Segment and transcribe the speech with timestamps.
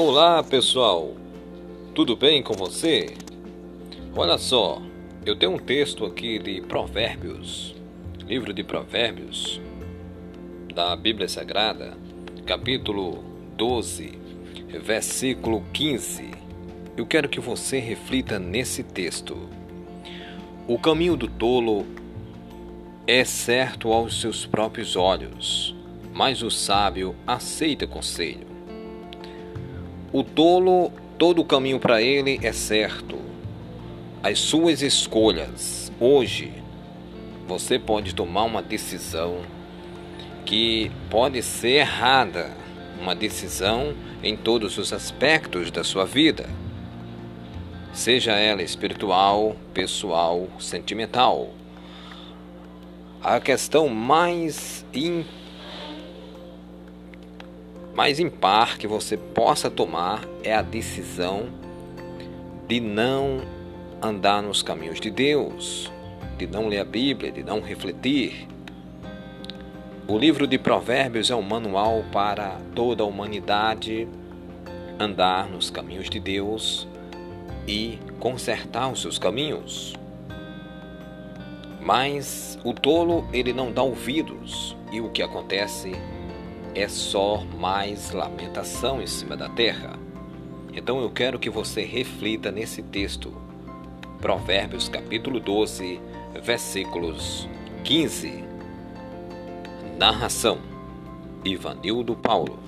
[0.00, 1.16] Olá pessoal,
[1.92, 3.16] tudo bem com você?
[4.14, 4.80] Olha só,
[5.26, 7.74] eu tenho um texto aqui de Provérbios,
[8.24, 9.60] livro de Provérbios,
[10.72, 11.98] da Bíblia Sagrada,
[12.46, 13.24] capítulo
[13.56, 14.16] 12,
[14.80, 16.30] versículo 15.
[16.96, 19.48] Eu quero que você reflita nesse texto.
[20.68, 21.84] O caminho do tolo
[23.04, 25.74] é certo aos seus próprios olhos,
[26.14, 28.57] mas o sábio aceita conselho.
[30.10, 33.18] O tolo, todo o caminho para ele é certo.
[34.22, 36.50] As suas escolhas, hoje,
[37.46, 39.42] você pode tomar uma decisão
[40.46, 42.50] que pode ser errada,
[42.98, 46.48] uma decisão em todos os aspectos da sua vida,
[47.92, 51.50] seja ela espiritual, pessoal, sentimental.
[53.22, 54.86] A questão mais,
[57.98, 61.48] in, mais impar que você possa tomar é a decisão
[62.68, 63.40] de não
[64.00, 65.90] andar nos caminhos de Deus,
[66.36, 68.46] de não ler a Bíblia, de não refletir.
[70.06, 74.06] O livro de Provérbios é um manual para toda a humanidade
[74.98, 76.86] andar nos caminhos de Deus
[77.66, 79.94] e consertar os seus caminhos.
[81.80, 85.92] Mas o tolo, ele não dá ouvidos, e o que acontece
[86.80, 89.98] é só mais lamentação em cima da terra.
[90.72, 93.36] Então eu quero que você reflita nesse texto.
[94.20, 96.00] Provérbios capítulo 12,
[96.40, 97.48] versículos
[97.82, 98.44] 15.
[99.98, 100.58] Narração:
[101.44, 102.60] Ivanildo Paulo.